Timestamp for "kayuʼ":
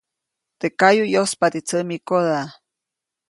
0.79-1.11